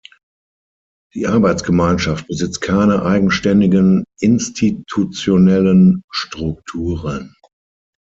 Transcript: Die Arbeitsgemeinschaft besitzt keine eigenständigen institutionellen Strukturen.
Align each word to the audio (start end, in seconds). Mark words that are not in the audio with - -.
Die 1.13 1.27
Arbeitsgemeinschaft 1.27 2.25
besitzt 2.27 2.59
keine 2.61 3.05
eigenständigen 3.05 4.03
institutionellen 4.19 6.01
Strukturen. 6.09 7.35